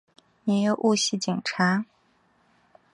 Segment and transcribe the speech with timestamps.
[0.45, 1.85] 你又唔系警察！